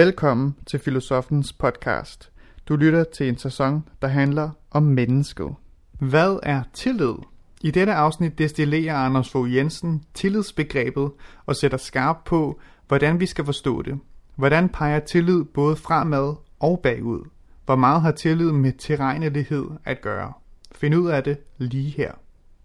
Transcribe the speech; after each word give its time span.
Velkommen 0.00 0.56
til 0.66 0.80
Filosofens 0.80 1.52
podcast. 1.52 2.30
Du 2.68 2.76
lytter 2.76 3.04
til 3.04 3.28
en 3.28 3.38
sæson, 3.38 3.88
der 4.02 4.08
handler 4.08 4.50
om 4.70 4.82
mennesket. 4.82 5.54
Hvad 5.98 6.38
er 6.42 6.62
tillid? 6.72 7.14
I 7.60 7.70
dette 7.70 7.92
afsnit 7.92 8.38
destillerer 8.38 8.96
Anders 8.96 9.30
Fogh 9.30 9.54
Jensen 9.54 10.04
tillidsbegrebet 10.14 11.10
og 11.46 11.56
sætter 11.56 11.78
skarp 11.78 12.16
på, 12.24 12.60
hvordan 12.88 13.20
vi 13.20 13.26
skal 13.26 13.44
forstå 13.44 13.82
det. 13.82 13.98
Hvordan 14.36 14.68
peger 14.68 15.00
tillid 15.00 15.44
både 15.44 15.76
fremad 15.76 16.34
og 16.60 16.80
bagud? 16.82 17.28
Hvor 17.64 17.76
meget 17.76 18.02
har 18.02 18.12
tillid 18.12 18.52
med 18.52 18.72
tilregnelighed 18.72 19.66
at 19.84 20.00
gøre? 20.00 20.32
Find 20.74 20.94
ud 20.94 21.08
af 21.08 21.24
det 21.24 21.38
lige 21.58 21.90
her. 21.90 22.12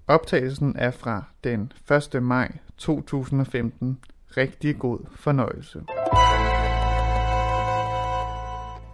Optagelsen 0.07 0.75
er 0.77 0.91
fra 0.91 1.23
den 1.43 1.71
1. 2.15 2.23
maj 2.23 2.57
2015. 2.77 3.99
Rigtig 4.37 4.79
god 4.79 4.99
fornøjelse. 5.15 5.81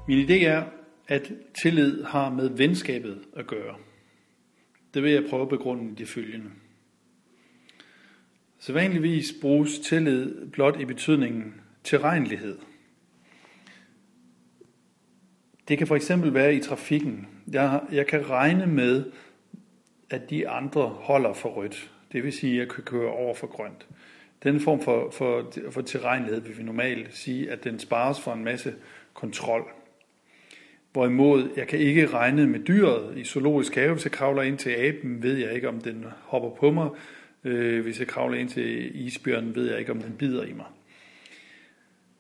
Min 0.08 0.20
idé 0.20 0.46
er, 0.46 0.64
at 1.08 1.32
tillid 1.62 2.04
har 2.04 2.30
med 2.30 2.50
venskabet 2.50 3.22
at 3.36 3.48
gøre. 3.48 3.76
Det 4.94 5.04
vil 5.04 5.12
jeg 5.12 5.24
prøve 5.30 5.42
at 5.42 5.50
begrunde 5.50 5.92
i 5.92 5.96
det 5.96 6.08
følgende. 6.08 6.50
Sædvanligvis 8.60 9.34
bruges 9.42 9.80
tillid 9.80 10.48
blot 10.52 10.80
i 10.80 10.86
betydningen 10.86 11.62
tilregnelighed. 11.84 12.58
Det 15.68 15.78
kan 15.78 15.88
for 15.88 15.96
eksempel 15.96 16.34
være 16.34 16.56
i 16.56 16.60
trafikken. 16.60 17.28
Jeg, 17.52 17.82
jeg 17.92 18.08
kan 18.08 18.30
regne 18.30 18.68
med, 18.68 19.12
at 20.10 20.30
de 20.30 20.50
andre 20.50 20.82
holder 20.82 21.34
for 21.34 21.50
rødt. 21.50 21.92
Det 22.12 22.24
vil 22.24 22.34
sige, 22.34 22.54
at 22.54 22.60
jeg 22.60 22.76
kan 22.76 22.84
køre 22.84 23.12
over 23.12 23.36
for 23.36 23.48
grønt. 23.48 23.88
Den 24.44 24.60
form 24.60 24.82
for, 24.82 25.12
for, 25.12 25.52
for 25.72 25.82
tilregnelighed 25.82 26.42
vil 26.42 26.58
vi 26.58 26.64
normalt 26.64 27.16
sige, 27.16 27.52
at 27.52 27.64
den 27.64 27.80
spares 27.80 28.22
for 28.22 28.34
en 28.34 28.44
masse 28.44 28.76
kontrol. 29.14 29.81
Hvorimod 30.94 31.50
jeg 31.58 31.68
kan 31.68 31.80
ikke 31.80 32.08
regne 32.08 32.48
med 32.48 32.60
dyret 32.60 33.18
i 33.18 33.24
zoologisk 33.24 33.76
have. 33.76 33.94
Hvis 33.94 34.06
jeg 34.06 34.12
kravler 34.12 34.42
ind 34.42 34.58
til 34.58 34.70
aben, 34.70 35.24
ved 35.24 35.38
jeg 35.38 35.54
ikke, 35.54 35.70
om 35.70 35.82
den 35.82 36.06
hopper 36.24 36.50
på 36.50 36.72
mig. 36.72 36.90
Øh, 37.44 37.84
hvis 37.84 38.00
jeg 38.00 38.08
kravler 38.08 38.38
ind 38.38 38.50
til 38.50 38.92
isbjørnen, 39.06 39.56
ved 39.56 39.70
jeg 39.70 39.80
ikke, 39.80 39.92
om 39.92 40.02
den 40.02 40.16
bider 40.18 40.44
i 40.44 40.54
mig. 40.54 40.66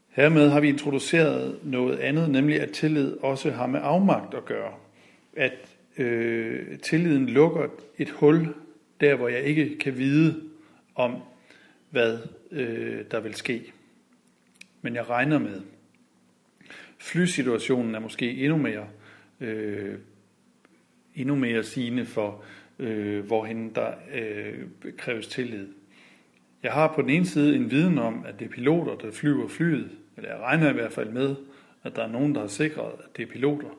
Hermed 0.09 0.49
har 0.49 0.59
vi 0.59 0.67
introduceret 0.67 1.59
noget 1.64 1.99
andet, 1.99 2.30
nemlig 2.30 2.61
at 2.61 2.72
tillid 2.72 3.17
også 3.22 3.52
har 3.52 3.67
med 3.67 3.80
afmagt 3.83 4.33
at 4.33 4.45
gøre. 4.45 4.73
At 5.38 5.77
øh, 5.97 6.80
tilliden 6.80 7.30
lukker 7.30 7.67
et 7.97 8.09
hul 8.09 8.47
der, 9.02 9.16
hvor 9.16 9.27
jeg 9.27 9.44
ikke 9.44 9.77
kan 9.77 9.97
vide 9.97 10.42
om, 10.95 11.16
hvad 11.89 12.17
øh, 12.52 12.99
der 13.11 13.19
vil 13.19 13.33
ske. 13.33 13.73
Men 14.81 14.95
jeg 14.95 15.09
regner 15.09 15.39
med. 15.39 15.61
Flysituationen 17.02 17.95
er 17.95 17.99
måske 17.99 18.31
endnu 18.31 18.57
mere, 18.57 18.88
øh, 19.39 19.95
endnu 21.16 21.35
mere 21.35 21.63
sigende 21.63 22.05
for, 22.05 22.43
øh, 22.80 23.25
hvorhen 23.25 23.75
der 23.75 23.93
øh, 24.13 24.59
kræves 24.97 25.27
tillid. 25.27 25.67
Jeg 26.63 26.71
har 26.71 26.93
på 26.95 27.02
den 27.02 27.09
ene 27.09 27.25
side 27.25 27.55
en 27.55 27.71
viden 27.71 27.97
om, 27.97 28.25
at 28.25 28.39
det 28.39 28.45
er 28.45 28.49
piloter, 28.49 28.95
der 28.95 29.11
flyver 29.11 29.47
flyet, 29.47 29.89
eller 30.17 30.30
jeg 30.30 30.39
regner 30.39 30.69
i 30.69 30.73
hvert 30.73 30.93
fald 30.93 31.09
med, 31.09 31.35
at 31.83 31.95
der 31.95 32.03
er 32.03 32.11
nogen, 32.11 32.35
der 32.35 32.41
har 32.41 32.47
sikret, 32.47 32.91
at 32.99 33.17
det 33.17 33.23
er 33.23 33.31
piloter. 33.31 33.69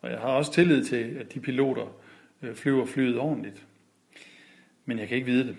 Og 0.00 0.10
jeg 0.10 0.18
har 0.18 0.28
også 0.28 0.52
tillid 0.52 0.84
til, 0.84 1.16
at 1.20 1.34
de 1.34 1.40
piloter 1.40 1.96
øh, 2.42 2.54
flyver 2.54 2.86
flyet 2.86 3.18
ordentligt. 3.18 3.66
Men 4.84 4.98
jeg 4.98 5.08
kan 5.08 5.16
ikke 5.16 5.30
vide 5.30 5.46
det. 5.46 5.56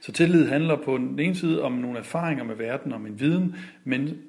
Så 0.00 0.12
tillid 0.12 0.48
handler 0.48 0.76
på 0.76 0.96
den 0.96 1.18
ene 1.18 1.34
side 1.34 1.62
om 1.62 1.72
nogle 1.72 1.98
erfaringer 1.98 2.44
med 2.44 2.54
verden, 2.54 2.92
om 2.92 3.06
en 3.06 3.20
viden, 3.20 3.56
men 3.84 4.22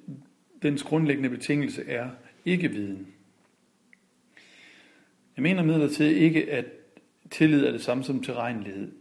dens 0.61 0.83
grundlæggende 0.83 1.29
betingelse 1.29 1.83
er 1.87 2.09
ikke 2.45 2.67
viden. 2.71 3.07
Jeg 5.35 5.43
mener 5.43 5.63
midlertid 5.63 6.07
ikke, 6.07 6.51
at 6.51 6.65
tillid 7.31 7.65
er 7.65 7.71
det 7.71 7.81
samme 7.81 8.03
som 8.03 8.23
tilregnelighed. 8.23 8.91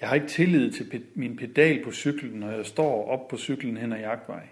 Jeg 0.00 0.08
har 0.08 0.14
ikke 0.14 0.26
tillid 0.26 0.72
til 0.72 1.04
min 1.14 1.36
pedal 1.36 1.84
på 1.84 1.92
cyklen, 1.92 2.40
når 2.40 2.50
jeg 2.50 2.66
står 2.66 3.08
op 3.08 3.28
på 3.28 3.36
cyklen 3.36 3.76
hen 3.76 3.92
ad 3.92 3.98
jagtvej. 3.98 4.48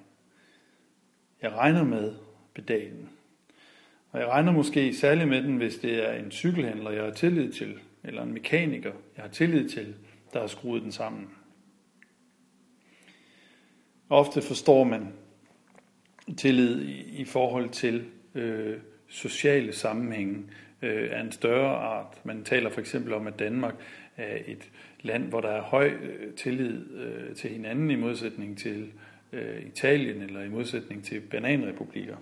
Jeg 1.43 1.53
regner 1.53 1.85
med 1.85 2.15
pedalen. 2.55 3.09
Og 4.11 4.21
jeg 4.21 4.29
regner 4.29 4.53
måske 4.53 4.95
særligt 4.95 5.29
med 5.29 5.43
den, 5.43 5.57
hvis 5.57 5.79
det 5.79 6.09
er 6.09 6.13
en 6.13 6.31
cykelhandler, 6.31 6.91
jeg 6.91 7.05
har 7.05 7.11
tillid 7.11 7.53
til, 7.53 7.79
eller 8.05 8.23
en 8.23 8.33
mekaniker, 8.33 8.93
jeg 9.17 9.25
har 9.25 9.31
tillid 9.31 9.69
til, 9.69 9.95
der 10.33 10.41
har 10.41 10.47
skruet 10.47 10.83
den 10.83 10.93
sammen. 10.93 11.31
Ofte 14.09 14.43
forstår 14.43 14.85
man 14.85 15.13
tillid 16.37 16.83
i, 17.13 17.25
forhold 17.25 17.69
til 17.69 18.05
øh, 18.35 18.77
sociale 19.09 19.73
sammenhænge 19.73 20.37
øh, 20.83 21.09
af 21.13 21.21
en 21.21 21.33
større 21.33 21.77
art. 21.77 22.25
Man 22.25 22.45
taler 22.45 22.71
for 22.71 22.81
eksempel 22.81 23.13
om, 23.13 23.27
at 23.27 23.39
Danmark 23.39 23.75
er 24.17 24.39
et 24.47 24.71
land, 25.03 25.29
hvor 25.29 25.41
der 25.41 25.49
er 25.49 25.63
høj 25.63 25.89
øh, 25.89 26.35
tillid 26.35 26.91
øh, 26.97 27.35
til 27.35 27.51
hinanden 27.51 27.91
i 27.91 27.97
modsætning 27.97 28.59
til 28.59 28.93
øh, 29.33 29.63
Italien 29.67 30.23
eller 30.23 30.43
i 30.43 30.49
modsætning 30.49 31.05
til 31.05 31.21
bananrepublikker. 31.21 32.17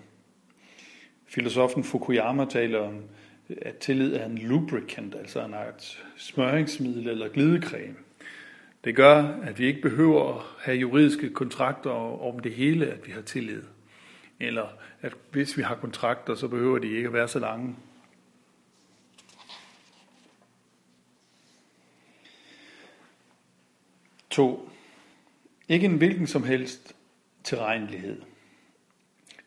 Filosofen 1.25 1.83
Fukuyama 1.83 2.45
taler 2.45 2.79
om, 2.79 3.03
at 3.61 3.77
tillid 3.77 4.13
er 4.13 4.25
en 4.25 4.37
lubricant, 4.37 5.15
altså 5.15 5.45
en 5.45 5.53
art 5.53 6.03
smøringsmiddel 6.17 7.07
eller 7.07 7.27
glidecreme. 7.27 7.95
Det 8.83 8.95
gør, 8.95 9.23
at 9.23 9.59
vi 9.59 9.65
ikke 9.65 9.81
behøver 9.81 10.35
at 10.35 10.41
have 10.59 10.77
juridiske 10.77 11.29
kontrakter 11.29 11.89
om 12.21 12.39
det 12.39 12.51
hele, 12.51 12.85
at 12.85 13.07
vi 13.07 13.11
har 13.11 13.21
tillid. 13.21 13.63
Eller 14.39 14.67
at 15.01 15.13
hvis 15.31 15.57
vi 15.57 15.61
har 15.61 15.75
kontrakter, 15.75 16.35
så 16.35 16.47
behøver 16.47 16.79
de 16.79 16.87
ikke 16.87 17.07
at 17.07 17.13
være 17.13 17.27
så 17.27 17.39
lange. 17.39 17.75
To. 24.29 24.69
Ikke 25.69 25.85
en 25.85 25.97
hvilken 25.97 26.27
som 26.27 26.43
helst 26.43 26.95
tilregnelighed. 27.43 28.21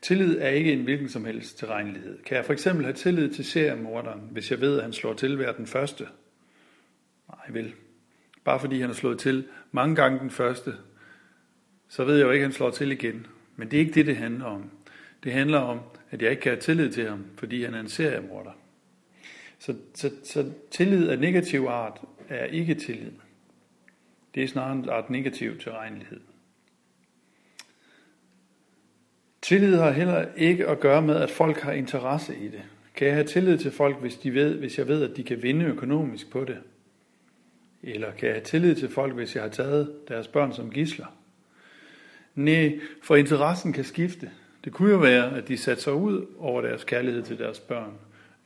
Tillid 0.03 0.39
er 0.39 0.49
ikke 0.49 0.73
en 0.73 0.85
hvilken 0.85 1.09
som 1.09 1.25
helst 1.25 1.59
tilregnelighed. 1.59 2.23
Kan 2.23 2.37
jeg 2.37 2.45
for 2.45 2.53
eksempel 2.53 2.85
have 2.85 2.97
tillid 2.97 3.35
til 3.35 3.45
seriemorderen, 3.45 4.21
hvis 4.31 4.51
jeg 4.51 4.61
ved, 4.61 4.77
at 4.77 4.83
han 4.83 4.93
slår 4.93 5.15
til 5.15 5.37
hver 5.37 5.53
den 5.53 5.67
første? 5.67 6.09
Nej, 7.29 7.47
vel. 7.51 7.75
Bare 8.45 8.61
fordi 8.61 8.81
han 8.81 8.89
har 8.89 8.95
slået 8.95 9.19
til 9.19 9.49
mange 9.73 9.97
gange 9.97 10.19
den 10.19 10.31
første, 10.31 10.75
så 11.89 12.05
ved 12.05 12.17
jeg 12.17 12.25
jo 12.25 12.31
ikke, 12.31 12.43
at 12.43 12.49
han 12.49 12.55
slår 12.55 12.71
til 12.71 12.93
igen. 12.93 13.27
Men 13.57 13.71
det 13.71 13.77
er 13.77 13.81
ikke 13.81 13.95
det, 13.95 14.07
det 14.07 14.17
handler 14.17 14.45
om. 14.45 14.71
Det 15.25 15.33
handler 15.33 15.59
om, 15.59 15.81
at 16.11 16.23
jeg 16.23 16.31
ikke 16.31 16.43
kan 16.43 16.53
have 16.53 16.61
tillid 16.61 16.93
til 16.93 17.09
ham, 17.09 17.25
fordi 17.37 17.65
han 17.65 17.75
er 17.75 17.81
en 17.81 17.89
seriemorder. 17.89 18.51
Så, 19.59 19.75
så, 19.95 20.11
så 20.25 20.53
tillid 20.71 21.09
af 21.09 21.19
negativ 21.19 21.61
art 21.61 22.01
er 22.29 22.45
ikke 22.45 22.75
tillid. 22.75 23.13
Det 24.35 24.43
er 24.43 24.49
snarere 24.49 24.73
en 24.73 24.89
art 24.89 25.11
negativ 25.11 25.59
tilregnelighed. 25.59 26.21
Tillid 29.43 29.77
har 29.77 29.91
heller 29.91 30.27
ikke 30.37 30.69
at 30.69 30.81
gøre 30.81 31.03
med, 31.03 31.17
at 31.17 31.31
folk 31.31 31.61
har 31.61 31.73
interesse 31.73 32.37
i 32.37 32.49
det. 32.49 32.63
Kan 32.95 33.07
jeg 33.07 33.15
have 33.15 33.27
tillid 33.27 33.59
til 33.59 33.71
folk, 33.71 34.01
hvis, 34.01 34.17
de 34.17 34.35
ved, 34.35 34.55
hvis 34.55 34.79
jeg 34.79 34.89
ved, 34.89 35.11
at 35.11 35.17
de 35.17 35.23
kan 35.23 35.43
vinde 35.43 35.65
økonomisk 35.65 36.31
på 36.31 36.45
det? 36.45 36.59
Eller 37.83 38.13
kan 38.13 38.29
jeg 38.29 38.35
have 38.35 38.45
tillid 38.45 38.75
til 38.75 38.89
folk, 38.89 39.15
hvis 39.15 39.35
jeg 39.35 39.43
har 39.43 39.51
taget 39.51 39.95
deres 40.09 40.29
børn 40.29 40.53
som 40.53 40.71
gisler? 40.71 41.07
Nej, 42.35 42.81
for 43.03 43.17
interessen 43.17 43.73
kan 43.73 43.85
skifte. 43.85 44.31
Det 44.65 44.73
kunne 44.73 44.91
jo 44.91 44.99
være, 44.99 45.37
at 45.37 45.49
de 45.49 45.57
satte 45.57 45.83
sig 45.83 45.93
ud 45.93 46.27
over 46.39 46.61
deres 46.61 46.85
kærlighed 46.85 47.23
til 47.23 47.39
deres 47.39 47.61
børn. 47.61 47.93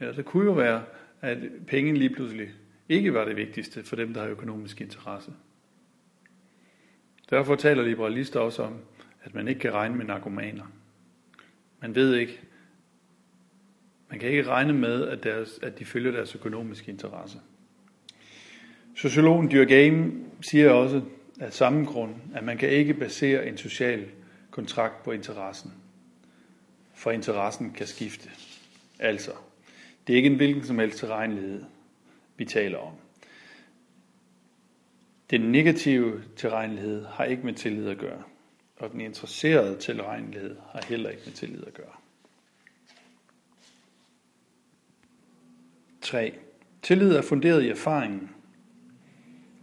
Eller 0.00 0.14
det 0.14 0.24
kunne 0.24 0.44
jo 0.44 0.52
være, 0.52 0.84
at 1.20 1.38
penge 1.66 1.94
lige 1.94 2.14
pludselig 2.14 2.48
ikke 2.88 3.14
var 3.14 3.24
det 3.24 3.36
vigtigste 3.36 3.84
for 3.84 3.96
dem, 3.96 4.14
der 4.14 4.20
har 4.20 4.28
økonomisk 4.28 4.80
interesse. 4.80 5.32
Derfor 7.30 7.54
taler 7.54 7.82
liberalister 7.82 8.40
også 8.40 8.62
om, 8.62 8.74
at 9.22 9.34
man 9.34 9.48
ikke 9.48 9.60
kan 9.60 9.72
regne 9.72 9.96
med 9.96 10.04
narkomaner. 10.04 10.64
Man 11.80 11.94
ved 11.94 12.14
ikke, 12.14 12.40
man 14.10 14.18
kan 14.18 14.28
ikke 14.28 14.46
regne 14.46 14.72
med, 14.72 15.08
at, 15.08 15.24
deres, 15.24 15.58
at 15.62 15.78
de 15.78 15.84
følger 15.84 16.12
deres 16.12 16.34
økonomiske 16.34 16.90
interesse. 16.90 17.38
Sociologen 18.96 19.50
Dyrkheim 19.50 20.24
siger 20.40 20.70
også 20.70 21.02
af 21.40 21.52
samme 21.52 21.84
grund, 21.84 22.14
at 22.34 22.44
man 22.44 22.58
kan 22.58 22.68
ikke 22.68 22.94
basere 22.94 23.46
en 23.46 23.56
social 23.56 24.06
kontrakt 24.50 25.02
på 25.02 25.12
interessen. 25.12 25.72
For 27.04 27.10
interessen 27.10 27.70
kan 27.70 27.86
skifte. 27.86 28.30
Altså, 28.98 29.30
det 30.06 30.12
er 30.12 30.16
ikke 30.16 30.30
en 30.30 30.36
hvilken 30.36 30.64
som 30.64 30.78
helst 30.78 30.98
tilregnelighed, 30.98 31.64
vi 32.36 32.44
taler 32.44 32.78
om. 32.78 32.92
Den 35.30 35.40
negative 35.40 36.22
tilregnelighed 36.36 37.04
har 37.04 37.24
ikke 37.24 37.42
med 37.42 37.54
tillid 37.54 37.88
at 37.88 37.98
gøre, 37.98 38.22
og 38.76 38.92
den 38.92 39.00
interesserede 39.00 39.78
tilregnelighed 39.78 40.56
har 40.72 40.84
heller 40.88 41.10
ikke 41.10 41.22
med 41.26 41.32
tillid 41.32 41.64
at 41.66 41.74
gøre. 41.74 41.94
3. 46.00 46.34
Tillid 46.82 47.12
er 47.12 47.22
funderet 47.22 47.62
i 47.62 47.68
erfaringen. 47.68 48.30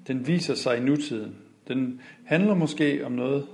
Den 0.08 0.28
viser 0.28 0.56
sig 0.56 0.78
i 0.78 0.82
nutiden. 0.82 1.36
Den 1.68 2.02
handler 2.26 2.54
måske 2.54 3.06
om 3.06 3.12
noget, 3.12 3.48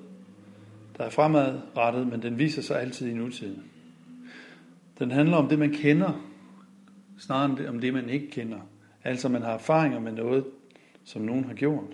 der 0.97 1.03
er 1.03 1.09
fremadrettet, 1.09 2.07
men 2.07 2.21
den 2.21 2.39
viser 2.39 2.61
sig 2.61 2.81
altid 2.81 3.07
i 3.07 3.13
nutiden. 3.13 3.71
Den 4.99 5.11
handler 5.11 5.37
om 5.37 5.49
det, 5.49 5.59
man 5.59 5.71
kender, 5.71 6.11
snarere 7.17 7.45
end 7.45 7.67
om 7.67 7.79
det, 7.79 7.93
man 7.93 8.09
ikke 8.09 8.31
kender. 8.31 8.59
Altså 9.03 9.29
man 9.29 9.41
har 9.41 9.51
erfaringer 9.51 9.99
med 9.99 10.11
noget, 10.11 10.45
som 11.03 11.21
nogen 11.21 11.43
har 11.43 11.53
gjort. 11.53 11.93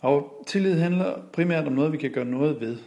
Og 0.00 0.44
tillid 0.46 0.80
handler 0.80 1.22
primært 1.32 1.66
om 1.66 1.72
noget, 1.72 1.92
vi 1.92 1.96
kan 1.96 2.10
gøre 2.10 2.24
noget 2.24 2.60
ved. 2.60 2.78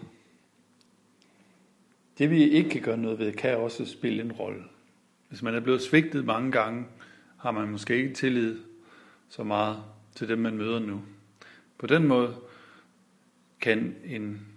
Det 2.18 2.30
vi 2.30 2.50
ikke 2.50 2.69
kan 2.69 2.81
gøre 2.81 2.98
noget 2.98 3.19
ved, 3.19 3.34
kan 3.34 3.57
også 3.57 3.86
spille 3.86 4.24
en 4.24 4.31
rolle. 4.31 4.63
Hvis 5.30 5.42
man 5.42 5.56
er 5.56 5.60
blevet 5.60 5.81
svigtet 5.81 6.25
mange 6.25 6.51
gange, 6.51 6.86
har 7.38 7.51
man 7.51 7.69
måske 7.69 7.95
ikke 7.95 8.13
tillid 8.13 8.60
så 9.30 9.44
meget 9.44 9.84
til 10.16 10.28
dem, 10.28 10.40
man 10.40 10.57
møder 10.57 10.80
nu. 10.80 11.01
På 11.78 11.88
den 11.88 12.07
måde 12.07 12.36
kan 13.62 13.95
en... 14.06 14.48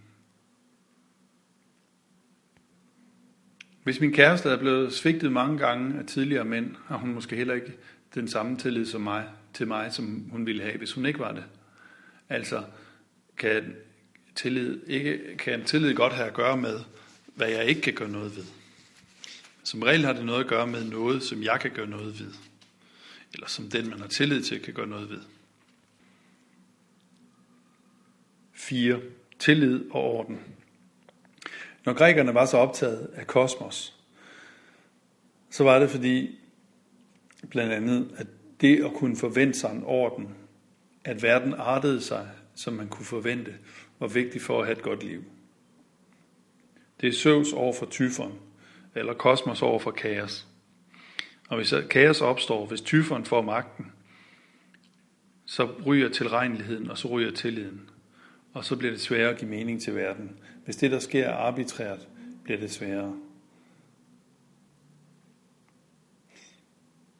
Hvis 3.86 4.00
min 4.00 4.12
kæreste 4.12 4.48
er 4.48 4.56
blevet 4.56 4.92
svigtet 4.92 5.32
mange 5.32 5.58
gange 5.58 5.98
af 5.98 6.06
tidligere 6.06 6.44
mænd, 6.44 6.74
har 6.86 6.96
hun 6.96 7.14
måske 7.14 7.36
heller 7.36 7.54
ikke 7.54 7.72
den 8.14 8.28
samme 8.28 8.56
tillid 8.56 8.86
som 8.86 9.00
mig, 9.00 9.24
til 9.54 9.66
mig, 9.68 9.92
som 9.92 10.28
hun 10.30 10.46
ville 10.46 10.62
have, 10.62 10.78
hvis 10.78 10.92
hun 10.92 11.06
ikke 11.06 11.18
var 11.18 11.32
det. 11.32 11.44
Altså, 12.28 12.62
kan 13.36 13.74
tillid, 14.34 14.80
ikke, 14.86 15.36
kan 15.38 15.64
tillid 15.64 15.94
godt 15.94 16.12
have 16.12 16.26
at 16.26 16.34
gøre 16.34 16.56
med, 16.56 16.80
hvad 17.34 17.48
jeg 17.48 17.64
ikke 17.64 17.80
kan 17.80 17.94
gøre 17.94 18.08
noget 18.08 18.36
ved. 18.36 18.44
Som 19.62 19.82
regel 19.82 20.04
har 20.04 20.12
det 20.12 20.24
noget 20.24 20.40
at 20.40 20.50
gøre 20.50 20.66
med 20.66 20.84
noget, 20.84 21.22
som 21.22 21.42
jeg 21.42 21.58
kan 21.60 21.70
gøre 21.70 21.88
noget 21.88 22.20
ved. 22.20 22.32
Eller 23.34 23.48
som 23.48 23.70
den, 23.70 23.90
man 23.90 24.00
har 24.00 24.08
tillid 24.08 24.42
til, 24.42 24.62
kan 24.62 24.74
gøre 24.74 24.86
noget 24.86 25.10
ved. 25.10 25.20
4. 28.52 29.00
Tillid 29.38 29.84
og 29.90 30.02
orden. 30.02 30.40
Når 31.86 31.92
grækerne 31.92 32.34
var 32.34 32.46
så 32.46 32.56
optaget 32.56 33.10
af 33.14 33.26
kosmos, 33.26 33.94
så 35.50 35.64
var 35.64 35.78
det 35.78 35.90
fordi, 35.90 36.38
blandt 37.50 37.72
andet, 37.72 38.10
at 38.16 38.26
det 38.60 38.84
at 38.84 38.92
kunne 38.94 39.16
forvente 39.16 39.58
sig 39.58 39.72
en 39.72 39.82
orden, 39.84 40.34
at 41.04 41.22
verden 41.22 41.54
artede 41.54 42.00
sig, 42.00 42.28
som 42.54 42.74
man 42.74 42.88
kunne 42.88 43.04
forvente, 43.04 43.54
var 43.98 44.06
vigtigt 44.06 44.44
for 44.44 44.60
at 44.60 44.66
have 44.66 44.76
et 44.76 44.82
godt 44.82 45.02
liv. 45.02 45.24
Det 47.00 47.08
er 47.08 47.12
Søvs 47.12 47.52
over 47.52 47.72
for 47.72 47.86
Tyfon, 47.86 48.38
eller 48.94 49.14
kosmos 49.14 49.62
over 49.62 49.78
for 49.78 49.90
kaos. 49.90 50.46
Og 51.48 51.56
hvis 51.56 51.74
kaos 51.90 52.20
opstår, 52.20 52.66
hvis 52.66 52.80
Tyfon 52.80 53.24
får 53.24 53.42
magten, 53.42 53.92
så 55.44 55.68
ryger 55.86 56.08
tilregneligheden, 56.08 56.90
og 56.90 56.98
så 56.98 57.08
ryger 57.08 57.30
tilliden. 57.30 57.90
Og 58.56 58.64
så 58.64 58.76
bliver 58.76 58.92
det 58.92 59.00
sværere 59.00 59.30
at 59.30 59.38
give 59.38 59.50
mening 59.50 59.82
til 59.82 59.94
verden. 59.94 60.30
Hvis 60.64 60.76
det, 60.76 60.90
der 60.90 60.98
sker, 60.98 61.24
er 61.24 61.34
arbitrært, 61.34 62.08
bliver 62.44 62.60
det 62.60 62.70
sværere. 62.70 63.16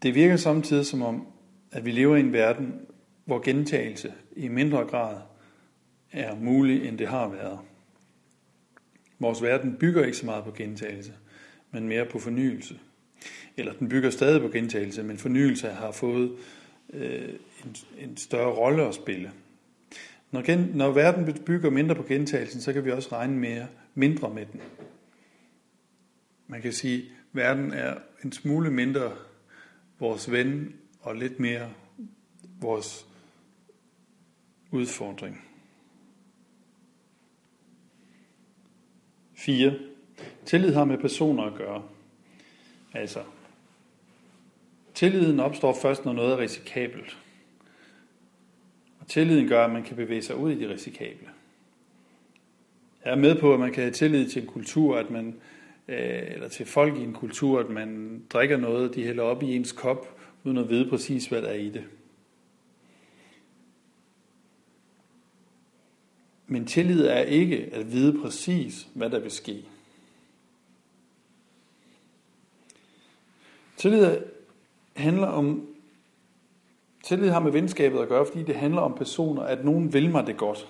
Det 0.03 0.15
virker 0.15 0.37
samtidig 0.37 0.87
som 0.87 1.03
om, 1.03 1.27
at 1.73 1.85
vi 1.85 1.91
lever 1.91 2.17
i 2.17 2.21
en 2.21 2.33
verden, 2.33 2.81
hvor 3.25 3.43
gentagelse 3.45 4.15
i 4.37 4.49
mindre 4.49 4.85
grad 4.85 5.17
er 6.13 6.37
mulig, 6.37 6.89
end 6.89 6.99
det 6.99 7.09
har 7.09 7.29
været. 7.29 7.59
Vores 9.19 9.43
verden 9.43 9.77
bygger 9.81 10.05
ikke 10.05 10.17
så 10.17 10.27
meget 10.27 10.45
på 10.45 10.53
gentagelse, 10.53 11.13
men 11.71 11.89
mere 11.89 12.05
på 12.05 12.19
fornyelse. 12.19 12.79
Eller 13.57 13.73
den 13.73 13.89
bygger 13.89 14.11
stadig 14.11 14.41
på 14.41 14.49
gentagelse, 14.49 15.03
men 15.03 15.19
fornyelse 15.19 15.69
har 15.69 15.91
fået 15.91 16.37
øh, 16.93 17.29
en, 17.65 17.77
en 17.99 18.17
større 18.17 18.53
rolle 18.53 18.87
at 18.87 18.95
spille. 18.95 19.33
Når, 20.31 20.43
gen, 20.43 20.71
når 20.75 20.91
verden 20.91 21.45
bygger 21.45 21.71
mindre 21.71 21.95
på 21.95 22.03
gentagelsen, 22.03 22.61
så 22.61 22.73
kan 22.73 22.85
vi 22.85 22.91
også 22.91 23.09
regne 23.13 23.37
mere, 23.37 23.67
mindre 23.95 24.35
med 24.35 24.47
den. 24.47 24.61
Man 26.47 26.63
kan 26.63 26.73
sige, 26.73 27.03
at 27.03 27.09
verden 27.33 27.73
er 27.73 27.95
en 28.25 28.33
smule 28.33 28.71
mindre 28.71 29.13
vores 29.99 30.31
ven 30.31 30.75
og 31.01 31.17
lidt 31.17 31.41
mere 31.41 31.73
vores 32.61 33.07
udfordring. 34.71 35.43
4. 39.35 39.79
Tillid 40.47 40.75
har 40.75 40.85
med 40.85 40.99
personer 40.99 41.43
at 41.43 41.55
gøre. 41.55 41.83
Altså, 42.95 43.23
tilliden 44.95 45.41
opstår 45.41 45.79
først, 45.83 46.05
når 46.05 46.13
noget 46.13 46.33
er 46.33 46.39
risikabelt. 46.39 47.19
Og 49.07 49.11
tilliden 49.11 49.49
gør, 49.49 49.65
at 49.65 49.73
man 49.73 49.83
kan 49.83 49.97
bevæge 49.97 50.23
sig 50.23 50.37
ud 50.37 50.53
i 50.53 50.59
det 50.59 50.71
risikable. 50.71 51.29
Jeg 53.05 53.13
er 53.13 53.17
med 53.17 53.41
på, 53.41 53.55
at 53.55 53.61
man 53.61 53.73
kan 53.73 53.83
have 53.83 53.93
tillid 53.93 54.29
til 54.29 54.43
en 54.43 54.49
kultur, 54.49 54.99
at 54.99 55.11
man, 55.11 55.41
øh, 55.89 56.23
eller 56.35 56.49
til 56.49 56.67
folk 56.67 56.97
i 56.97 57.03
en 57.03 57.13
kultur, 57.13 57.61
at 57.61 57.71
man 57.71 58.23
drikker 58.31 58.57
noget, 58.57 58.95
de 58.95 59.05
hælder 59.05 59.23
op 59.23 59.43
i 59.43 59.57
ens 59.57 59.73
kop, 59.73 60.21
uden 60.45 60.59
at 60.59 60.69
vide 60.69 60.91
præcis, 60.91 61.27
hvad 61.27 61.43
der 61.43 61.49
er 61.49 61.55
i 61.55 61.71
det. 61.71 61.85
Men 66.47 66.67
tillid 66.67 67.07
er 67.07 67.21
ikke 67.21 67.69
at 67.73 67.93
vide 67.93 68.21
præcis, 68.21 68.89
hvad 68.95 69.11
der 69.11 69.19
vil 69.19 69.31
ske. 69.31 69.65
Tillid 73.77 74.19
handler 74.97 75.27
om 75.27 75.76
Tillid 77.07 77.31
har 77.31 77.41
med 77.41 77.53
venskabet 77.53 77.99
at 77.99 78.09
gøre, 78.09 78.27
fordi 78.27 78.43
det 78.43 78.55
handler 78.55 78.81
om 78.81 78.95
personer, 78.95 79.43
at 79.43 79.65
nogen 79.65 79.93
vil 79.93 80.11
mig 80.11 80.27
det 80.27 80.37
godt. 80.37 80.69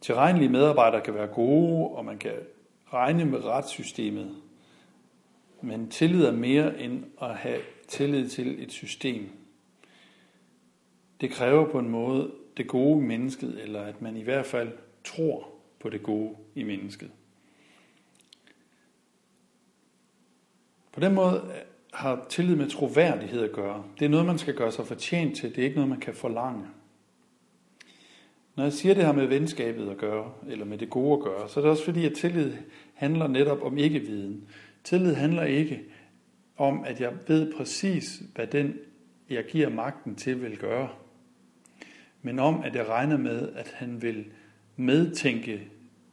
Tilregnelige 0.00 0.48
medarbejdere 0.48 1.00
kan 1.00 1.14
være 1.14 1.26
gode, 1.26 1.88
og 1.88 2.04
man 2.04 2.18
kan 2.18 2.32
regne 2.92 3.24
med 3.24 3.44
retssystemet. 3.44 4.36
Men 5.62 5.90
tillid 5.90 6.24
er 6.24 6.32
mere 6.32 6.80
end 6.80 7.04
at 7.22 7.34
have 7.34 7.60
tillid 7.88 8.28
til 8.28 8.62
et 8.62 8.72
system. 8.72 9.28
Det 11.20 11.30
kræver 11.30 11.70
på 11.70 11.78
en 11.78 11.88
måde 11.88 12.32
det 12.56 12.68
gode 12.68 13.04
i 13.04 13.06
mennesket, 13.06 13.62
eller 13.62 13.82
at 13.82 14.02
man 14.02 14.16
i 14.16 14.22
hvert 14.22 14.46
fald 14.46 14.72
tror 15.04 15.48
på 15.80 15.88
det 15.88 16.02
gode 16.02 16.36
i 16.54 16.62
mennesket. 16.62 17.10
På 20.92 21.00
den 21.00 21.14
måde 21.14 21.64
har 21.94 22.26
tillid 22.28 22.56
med 22.56 22.70
troværdighed 22.70 23.42
at 23.42 23.52
gøre. 23.52 23.84
Det 23.98 24.04
er 24.04 24.08
noget, 24.08 24.26
man 24.26 24.38
skal 24.38 24.54
gøre 24.54 24.72
sig 24.72 24.86
fortjent 24.86 25.36
til. 25.36 25.50
Det 25.50 25.58
er 25.58 25.64
ikke 25.64 25.76
noget, 25.76 25.90
man 25.90 26.00
kan 26.00 26.14
forlange. 26.14 26.64
Når 28.56 28.64
jeg 28.64 28.72
siger, 28.72 28.94
det 28.94 29.04
har 29.04 29.12
med 29.12 29.26
venskabet 29.26 29.90
at 29.90 29.96
gøre, 29.96 30.32
eller 30.48 30.64
med 30.64 30.78
det 30.78 30.90
gode 30.90 31.12
at 31.12 31.20
gøre, 31.24 31.48
så 31.48 31.60
er 31.60 31.62
det 31.62 31.70
også 31.70 31.84
fordi, 31.84 32.06
at 32.06 32.12
tillid 32.12 32.52
handler 32.94 33.26
netop 33.26 33.62
om 33.62 33.78
ikke-viden. 33.78 34.48
Tillid 34.84 35.14
handler 35.14 35.42
ikke 35.42 35.80
om, 36.56 36.84
at 36.84 37.00
jeg 37.00 37.12
ved 37.28 37.52
præcis, 37.52 38.22
hvad 38.34 38.46
den, 38.46 38.74
jeg 39.30 39.44
giver 39.44 39.68
magten 39.68 40.14
til, 40.14 40.42
vil 40.42 40.58
gøre 40.58 40.88
men 42.26 42.38
om, 42.38 42.62
at 42.62 42.74
jeg 42.74 42.88
regner 42.88 43.16
med, 43.16 43.48
at 43.52 43.74
han 43.76 44.02
vil 44.02 44.24
medtænke 44.76 45.68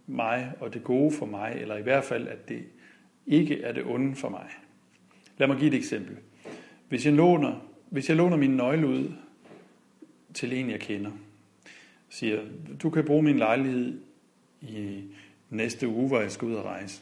mig 0.07 0.53
og 0.59 0.73
det 0.73 0.83
gode 0.83 1.11
for 1.11 1.25
mig, 1.25 1.57
eller 1.61 1.77
i 1.77 1.81
hvert 1.81 2.03
fald, 2.03 2.27
at 2.27 2.49
det 2.49 2.63
ikke 3.27 3.61
er 3.61 3.71
det 3.71 3.83
onde 3.85 4.15
for 4.15 4.29
mig. 4.29 4.49
Lad 5.41 5.47
mig 5.47 5.57
give 5.57 5.67
et 5.67 5.77
eksempel. 5.77 6.17
Hvis 6.89 7.05
jeg 7.05 7.13
låner, 7.13 7.71
hvis 7.89 8.09
jeg 8.09 8.17
låner 8.17 8.37
min 8.37 8.49
nøgle 8.49 8.87
ud 8.87 9.13
til 10.33 10.53
en, 10.53 10.69
jeg 10.69 10.79
kender, 10.79 11.11
siger, 12.09 12.41
du 12.83 12.89
kan 12.89 13.05
bruge 13.05 13.23
min 13.23 13.37
lejlighed 13.37 14.01
i 14.61 15.03
næste 15.49 15.87
uge, 15.87 16.07
hvor 16.07 16.21
jeg 16.21 16.31
skal 16.31 16.47
ud 16.47 16.53
og 16.53 16.65
rejse. 16.65 17.01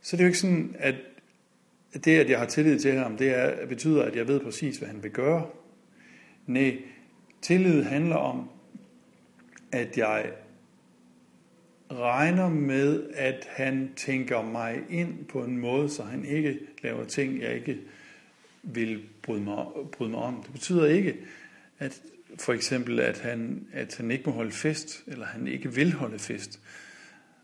Så 0.00 0.16
det 0.16 0.22
er 0.22 0.24
jo 0.24 0.28
ikke 0.28 0.38
sådan, 0.38 0.76
at 0.78 0.94
det, 2.04 2.18
at 2.18 2.30
jeg 2.30 2.38
har 2.38 2.46
tillid 2.46 2.78
til 2.78 2.92
ham, 2.92 3.16
det 3.16 3.38
er, 3.38 3.66
betyder, 3.66 4.02
at 4.02 4.16
jeg 4.16 4.28
ved 4.28 4.40
præcis, 4.40 4.78
hvad 4.78 4.88
han 4.88 5.02
vil 5.02 5.10
gøre. 5.10 5.46
Nej, 6.46 6.78
Tillid 7.42 7.82
handler 7.82 8.16
om, 8.16 8.50
at 9.72 9.98
jeg 9.98 10.32
regner 11.90 12.48
med, 12.48 13.10
at 13.14 13.48
han 13.50 13.90
tænker 13.96 14.42
mig 14.42 14.82
ind 14.90 15.24
på 15.24 15.44
en 15.44 15.58
måde, 15.58 15.90
så 15.90 16.02
han 16.02 16.24
ikke 16.24 16.58
laver 16.82 17.04
ting, 17.04 17.40
jeg 17.40 17.54
ikke 17.54 17.78
vil 18.62 19.02
bryde 19.22 19.42
mig, 19.42 19.64
bryde 19.92 20.10
mig 20.10 20.20
om. 20.20 20.42
Det 20.42 20.52
betyder 20.52 20.86
ikke, 20.86 21.16
at 21.78 22.02
for 22.38 22.52
eksempel, 22.52 23.00
at 23.00 23.18
han, 23.20 23.66
at 23.72 23.96
han 23.96 24.10
ikke 24.10 24.24
må 24.26 24.32
holde 24.32 24.52
fest, 24.52 25.04
eller 25.06 25.26
han 25.26 25.46
ikke 25.46 25.74
vil 25.74 25.92
holde 25.92 26.18
fest. 26.18 26.60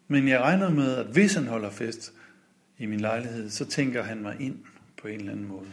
Men 0.09 0.29
jeg 0.29 0.41
regner 0.41 0.71
med, 0.71 0.97
at 0.97 1.07
hvis 1.07 1.35
han 1.35 1.47
holder 1.47 1.71
fest 1.71 2.13
i 2.79 2.87
min 2.87 3.01
lejlighed, 3.01 3.51
så 3.51 3.65
tænker 3.65 4.03
han 4.03 4.23
mig 4.23 4.37
ind 4.41 4.59
på 5.03 5.09
en 5.09 5.21
eller 5.21 5.33
anden 5.33 5.49
måde. 5.49 5.67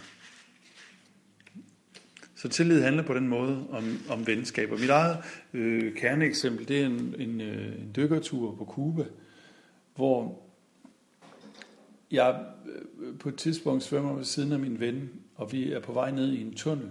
Så 2.42 2.50
tillid 2.50 2.82
handler 2.82 3.04
på 3.04 3.14
den 3.14 3.28
måde 3.28 3.68
om, 3.70 4.00
om 4.10 4.28
venskaber. 4.28 4.78
Mit 4.78 4.90
eget 4.90 5.18
øh, 5.54 5.96
kerneeksempel, 5.96 6.68
det 6.68 6.82
er 6.82 6.86
en, 6.86 7.16
en, 7.20 7.42
øh, 7.42 7.82
en 7.82 7.92
dykkertur 7.96 8.56
på 8.56 8.66
Cuba, 8.66 9.06
hvor 9.96 10.42
jeg 12.12 12.46
øh, 13.00 13.18
på 13.20 13.30
et 13.30 13.36
tidspunkt 13.36 13.84
svømmer 13.84 14.14
ved 14.14 14.24
siden 14.24 14.52
af 14.52 14.60
min 14.60 14.80
ven, 14.80 15.10
og 15.36 15.52
vi 15.52 15.72
er 15.72 15.80
på 15.80 15.94
vej 15.94 16.12
ned 16.12 16.32
i 16.32 16.42
en 16.42 16.54
tunnel. 16.54 16.90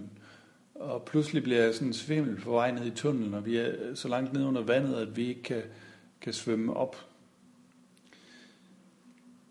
og 0.75 1.03
pludselig 1.03 1.43
bliver 1.43 1.63
jeg 1.63 1.75
sådan 1.75 1.93
svimmel 1.93 2.41
på 2.41 2.51
vej 2.51 2.71
ned 2.71 2.87
i 2.87 2.91
tunnelen, 2.91 3.35
og 3.35 3.47
vi 3.47 3.57
er 3.57 3.95
så 3.95 4.09
langt 4.09 4.33
ned 4.33 4.45
under 4.45 4.63
vandet, 4.63 4.95
at 4.95 5.17
vi 5.17 5.29
ikke 5.29 5.43
kan, 5.43 5.63
kan 6.21 6.33
svømme 6.33 6.77
op. 6.77 6.97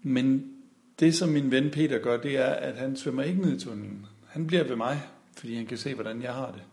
Men 0.03 0.53
det, 0.99 1.15
som 1.15 1.29
min 1.29 1.51
ven 1.51 1.71
Peter 1.71 1.99
gør, 1.99 2.17
det 2.17 2.37
er, 2.37 2.49
at 2.49 2.75
han 2.75 2.95
svømmer 2.95 3.23
ikke 3.23 3.41
ned 3.41 3.55
i 3.55 3.59
tunnelen. 3.59 4.05
Han 4.27 4.47
bliver 4.47 4.63
ved 4.63 4.75
mig, 4.75 5.01
fordi 5.39 5.55
han 5.55 5.65
kan 5.65 5.77
se, 5.77 5.93
hvordan 5.93 6.21
jeg 6.21 6.33
har 6.33 6.51
det. 6.51 6.63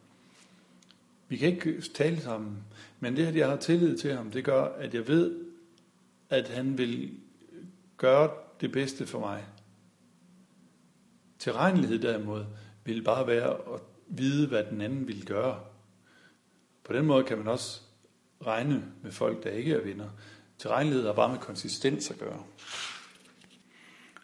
Vi 1.28 1.36
kan 1.36 1.48
ikke 1.48 1.80
tale 1.80 2.20
sammen, 2.20 2.58
men 3.00 3.16
det, 3.16 3.26
at 3.26 3.36
jeg 3.36 3.48
har 3.48 3.56
tillid 3.56 3.98
til 3.98 4.16
ham, 4.16 4.30
det 4.30 4.44
gør, 4.44 4.64
at 4.64 4.94
jeg 4.94 5.08
ved, 5.08 5.44
at 6.30 6.48
han 6.48 6.78
vil 6.78 7.20
gøre 7.96 8.30
det 8.60 8.72
bedste 8.72 9.06
for 9.06 9.20
mig. 9.20 9.44
Tilregnelighed 11.38 11.98
derimod 11.98 12.44
vil 12.84 13.02
bare 13.02 13.26
være 13.26 13.50
at 13.50 13.80
vide, 14.06 14.48
hvad 14.48 14.64
den 14.64 14.80
anden 14.80 15.08
vil 15.08 15.26
gøre. 15.26 15.60
På 16.84 16.92
den 16.92 17.06
måde 17.06 17.24
kan 17.24 17.38
man 17.38 17.48
også 17.48 17.80
regne 18.46 18.84
med 19.02 19.12
folk, 19.12 19.44
der 19.44 19.50
ikke 19.50 19.72
er 19.72 19.84
venner. 19.84 20.08
Tilregnelighed 20.58 21.06
har 21.06 21.12
bare 21.12 21.32
med 21.32 21.38
konsistens 21.38 22.10
at 22.10 22.18
gøre. 22.18 22.42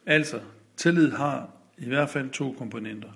Altså, 0.07 0.41
tillid 0.77 1.11
har 1.11 1.51
i 1.79 1.89
hvert 1.89 2.11
fald 2.11 2.31
to 2.31 2.55
komponenter. 2.59 3.13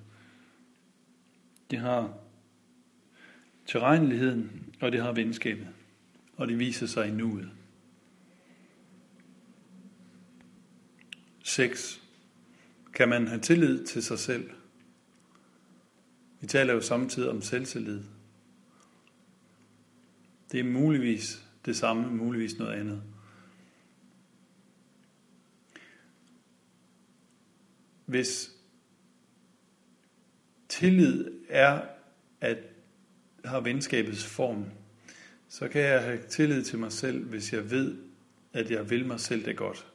Det 1.70 1.78
har 1.78 2.18
tilregneligheden, 3.66 4.74
og 4.80 4.92
det 4.92 5.02
har 5.02 5.12
venskabet. 5.12 5.68
Og 6.36 6.48
det 6.48 6.58
viser 6.58 6.86
sig 6.86 7.08
i 7.08 7.10
nuet. 7.10 7.50
6. 11.42 12.02
Kan 12.94 13.08
man 13.08 13.26
have 13.26 13.40
tillid 13.40 13.86
til 13.86 14.02
sig 14.02 14.18
selv? 14.18 14.50
Vi 16.40 16.46
taler 16.46 16.74
jo 16.74 16.80
samtidig 16.80 17.30
om 17.30 17.42
selvtillid. 17.42 18.04
Det 20.52 20.60
er 20.60 20.64
muligvis 20.64 21.46
det 21.64 21.76
samme, 21.76 22.10
muligvis 22.10 22.58
noget 22.58 22.72
andet. 22.72 23.02
Hvis 28.06 28.55
tillid 30.76 31.30
er 31.48 31.80
at 32.40 32.58
har 33.44 33.60
venskabets 33.60 34.26
form, 34.26 34.64
så 35.48 35.68
kan 35.68 35.80
jeg 35.80 36.02
have 36.02 36.22
tillid 36.28 36.64
til 36.64 36.78
mig 36.78 36.92
selv, 36.92 37.24
hvis 37.24 37.52
jeg 37.52 37.70
ved, 37.70 37.96
at 38.52 38.70
jeg 38.70 38.90
vil 38.90 39.06
mig 39.06 39.20
selv 39.20 39.44
det 39.44 39.56
godt. 39.56 39.86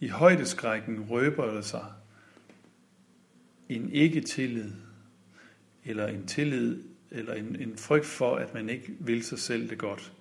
I 0.00 0.08
højdeskrækken 0.08 1.00
røber 1.10 1.46
der 1.46 1.60
sig 1.60 1.84
en 3.68 3.90
ikke-tillid, 3.90 4.72
eller 5.84 6.06
en 6.06 6.26
tillid, 6.26 6.82
eller 7.10 7.34
en, 7.34 7.56
en 7.56 7.76
frygt 7.76 8.06
for, 8.06 8.36
at 8.36 8.54
man 8.54 8.68
ikke 8.68 8.96
vil 9.00 9.24
sig 9.24 9.38
selv 9.38 9.70
det 9.70 9.78
godt, 9.78 10.12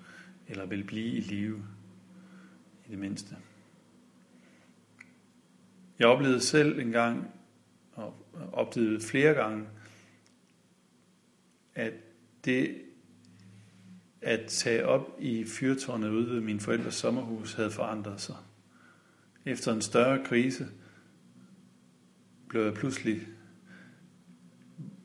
eller 0.47 0.65
vil 0.65 0.83
blive 0.83 1.05
i 1.05 1.19
live, 1.19 1.65
i 2.87 2.91
det 2.91 2.99
mindste. 2.99 3.35
Jeg 5.99 6.07
oplevede 6.07 6.41
selv 6.41 6.79
en 6.79 6.91
gang, 6.91 7.31
og 7.95 8.27
oplevet 8.53 9.03
flere 9.03 9.33
gange, 9.33 9.67
at 11.75 11.93
det 12.45 12.81
at 14.21 14.45
tage 14.47 14.85
op 14.85 15.17
i 15.19 15.45
fyrtårnet 15.45 16.09
ude 16.09 16.29
ved 16.29 16.41
min 16.41 16.59
forældres 16.59 16.93
sommerhus 16.93 17.53
havde 17.53 17.71
forandret 17.71 18.21
sig. 18.21 18.35
Efter 19.45 19.73
en 19.73 19.81
større 19.81 20.25
krise 20.25 20.67
blev 22.49 22.63
jeg 22.63 22.73
pludselig 22.73 23.21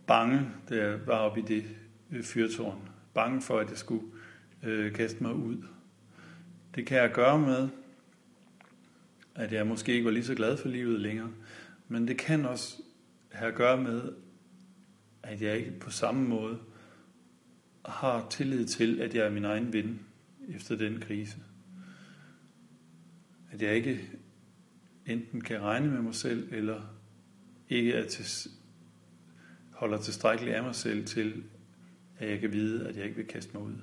bange, 0.06 0.50
da 0.68 0.76
jeg 0.76 1.06
var 1.06 1.18
oppe 1.18 1.40
i 1.40 1.42
det 1.42 1.64
øh, 2.10 2.22
fyrtårn. 2.22 2.88
Bange 3.14 3.42
for, 3.42 3.58
at 3.58 3.70
jeg 3.70 3.78
skulle 3.78 4.04
øh, 4.62 4.92
kaste 4.92 5.22
mig 5.22 5.34
ud. 5.34 5.64
Det 6.74 6.86
kan 6.86 6.98
jeg 6.98 7.12
gøre 7.12 7.38
med, 7.38 7.68
at 9.34 9.52
jeg 9.52 9.66
måske 9.66 9.92
ikke 9.92 10.04
var 10.04 10.10
lige 10.10 10.24
så 10.24 10.34
glad 10.34 10.56
for 10.56 10.68
livet 10.68 11.00
længere. 11.00 11.30
Men 11.90 12.08
det 12.08 12.18
kan 12.18 12.44
også 12.44 12.82
have 13.32 13.48
at 13.48 13.56
gøre 13.56 13.82
med, 13.82 14.12
at 15.22 15.42
jeg 15.42 15.58
ikke 15.58 15.80
på 15.80 15.90
samme 15.90 16.28
måde 16.28 16.58
har 17.84 18.28
tillid 18.30 18.66
til, 18.66 19.00
at 19.00 19.14
jeg 19.14 19.26
er 19.26 19.30
min 19.30 19.44
egen 19.44 19.72
ven 19.72 20.00
efter 20.48 20.76
den 20.76 21.00
krise. 21.00 21.36
At 23.50 23.62
jeg 23.62 23.74
ikke 23.74 24.10
enten 25.06 25.40
kan 25.40 25.60
regne 25.60 25.90
med 25.90 26.02
mig 26.02 26.14
selv, 26.14 26.52
eller 26.52 26.82
ikke 27.68 27.92
er 27.92 28.06
til, 28.08 28.50
holder 29.70 29.98
tilstrækkeligt 29.98 30.56
af 30.56 30.62
mig 30.62 30.74
selv 30.74 31.06
til, 31.06 31.44
at 32.18 32.30
jeg 32.30 32.40
kan 32.40 32.52
vide, 32.52 32.88
at 32.88 32.96
jeg 32.96 33.04
ikke 33.04 33.16
vil 33.16 33.26
kaste 33.26 33.52
mig 33.54 33.62
ud. 33.62 33.76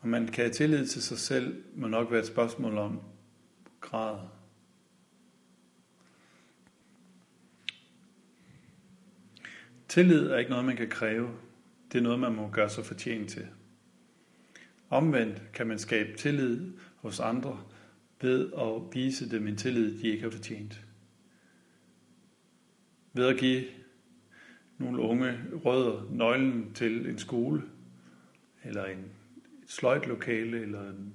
Og 0.00 0.08
man 0.08 0.26
kan 0.26 0.44
have 0.44 0.52
tillid 0.52 0.86
til 0.86 1.02
sig 1.02 1.18
selv, 1.18 1.64
må 1.74 1.88
nok 1.88 2.10
være 2.10 2.20
et 2.20 2.26
spørgsmål 2.26 2.78
om 2.78 3.00
grad. 3.80 4.37
Tillid 9.88 10.26
er 10.26 10.38
ikke 10.38 10.50
noget, 10.50 10.64
man 10.64 10.76
kan 10.76 10.88
kræve. 10.88 11.30
Det 11.92 11.98
er 11.98 12.02
noget, 12.02 12.20
man 12.20 12.34
må 12.34 12.48
gøre 12.50 12.70
sig 12.70 12.84
fortjent 12.84 13.30
til. 13.30 13.46
Omvendt 14.90 15.42
kan 15.52 15.66
man 15.66 15.78
skabe 15.78 16.16
tillid 16.16 16.72
hos 16.96 17.20
andre 17.20 17.60
ved 18.20 18.52
at 18.52 18.94
vise 18.94 19.30
dem 19.30 19.46
en 19.46 19.56
tillid, 19.56 19.98
de 20.02 20.08
ikke 20.08 20.22
har 20.22 20.30
fortjent. 20.30 20.86
Ved 23.12 23.26
at 23.26 23.38
give 23.38 23.64
nogle 24.78 25.00
unge 25.00 25.38
rødder 25.64 26.08
nøglen 26.10 26.72
til 26.74 27.06
en 27.06 27.18
skole, 27.18 27.62
eller 28.64 28.84
en 28.84 29.04
sløjtlokale, 29.66 30.60
eller 30.60 30.90
en 30.90 31.14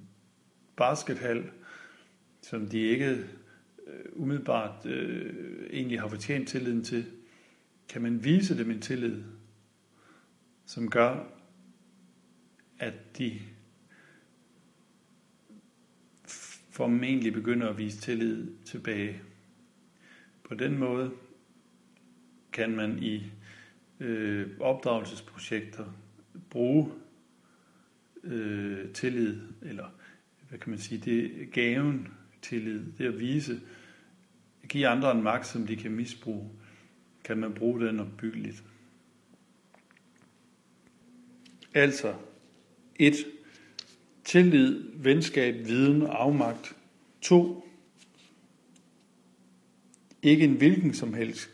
baskethal, 0.75 1.49
som 2.41 2.67
de 2.67 2.79
ikke 2.79 3.09
øh, 3.87 4.05
umiddelbart 4.13 4.85
øh, 4.85 5.33
egentlig 5.71 5.99
har 5.99 6.07
fortjent 6.07 6.49
tilliden 6.49 6.83
til, 6.83 7.05
kan 7.93 8.01
man 8.01 8.23
vise 8.23 8.57
dem 8.57 8.71
en 8.71 8.81
tillid, 8.81 9.23
som 10.65 10.89
gør, 10.89 11.23
at 12.79 13.17
de 13.17 13.39
formentlig 16.69 17.33
begynder 17.33 17.69
at 17.69 17.77
vise 17.77 17.97
tillid 17.97 18.47
tilbage. 18.65 19.21
På 20.43 20.55
den 20.55 20.77
måde 20.77 21.11
kan 22.53 22.75
man 22.75 23.03
i 23.03 23.31
øh, 23.99 24.49
opdragelsesprojekter 24.59 25.85
bruge 26.49 26.91
øh, 28.23 28.91
tillid, 28.93 29.41
eller 29.61 29.89
hvad 30.49 30.59
kan 30.59 30.69
man 30.69 30.79
sige, 30.79 31.01
det 31.01 31.51
gaven 31.51 32.07
tillid, 32.41 32.91
det 32.97 33.05
at 33.05 33.19
vise, 33.19 33.61
give 34.69 34.87
andre 34.87 35.11
en 35.11 35.23
magt, 35.23 35.47
som 35.47 35.67
de 35.67 35.75
kan 35.75 35.91
misbruge, 35.91 36.49
kan 37.23 37.37
man 37.37 37.53
bruge 37.53 37.85
den 37.85 37.99
opbyggeligt. 37.99 38.63
Altså, 41.73 42.13
et, 42.95 43.15
tillid, 44.23 44.83
venskab, 44.95 45.67
viden 45.67 46.01
og 46.01 46.23
afmagt. 46.23 46.75
To, 47.21 47.67
ikke 50.21 50.43
en 50.43 50.53
hvilken 50.53 50.93
som 50.93 51.13
helst 51.13 51.49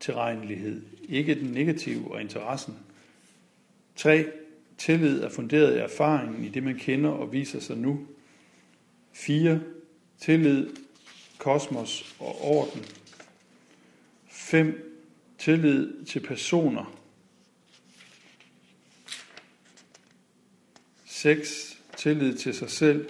tilregnelighed, 0.00 0.82
ikke 1.08 1.34
den 1.34 1.50
negative 1.50 2.12
og 2.12 2.20
interessen. 2.20 2.74
3. 3.96 4.26
Tillid 4.78 5.20
er 5.20 5.28
funderet 5.28 5.76
i 5.76 5.78
erfaringen 5.78 6.44
i 6.44 6.48
det, 6.48 6.62
man 6.62 6.78
kender 6.78 7.10
og 7.10 7.32
viser 7.32 7.60
sig 7.60 7.76
nu. 7.76 8.06
4. 9.12 9.60
Tillid, 10.18 10.66
kosmos 11.38 12.16
og 12.18 12.36
orden. 12.40 12.84
5. 14.26 14.97
Tillid 15.38 16.04
til 16.04 16.20
personer. 16.20 16.98
6. 21.06 21.78
Tillid 21.96 22.36
til 22.36 22.54
sig 22.54 22.70
selv. 22.70 23.08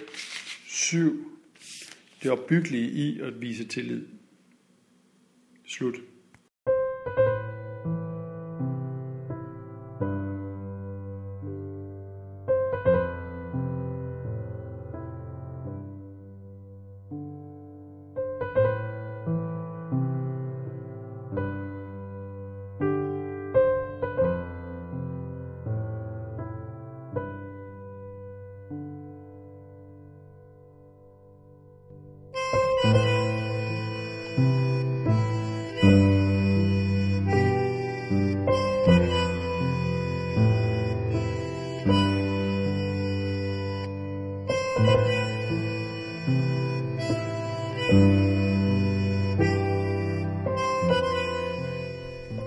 7. 0.66 1.38
Det 2.22 2.30
opbyggelige 2.30 2.90
i 2.90 3.20
at 3.20 3.40
vise 3.40 3.64
tillid. 3.64 4.06
Slut. 5.66 5.94